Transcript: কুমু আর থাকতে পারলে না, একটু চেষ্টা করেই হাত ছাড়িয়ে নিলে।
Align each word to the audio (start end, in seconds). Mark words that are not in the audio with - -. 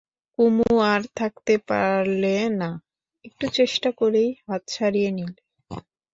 কুমু 0.39 0.69
আর 0.91 1.01
থাকতে 1.15 1.53
পারলে 1.69 2.35
না, 2.59 2.69
একটু 3.25 3.45
চেষ্টা 3.57 3.89
করেই 3.99 4.29
হাত 4.45 4.61
ছাড়িয়ে 4.67 5.09
নিলে। 5.17 5.41